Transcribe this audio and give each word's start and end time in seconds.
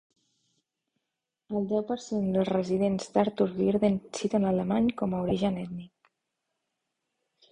El 1.57 1.67
deu 1.71 1.83
per 1.89 1.97
cent 2.05 2.23
dels 2.37 2.49
residents 2.53 3.11
d'Arthur-Virden 3.17 3.99
citen 4.21 4.47
l'alemany 4.49 4.89
com 5.03 5.13
a 5.19 5.23
origen 5.29 5.61
ètnic. 5.65 6.11